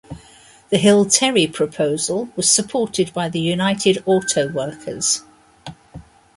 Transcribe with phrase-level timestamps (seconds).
[0.71, 5.21] The Hill-Terry proposal was supported by the United Auto Workers.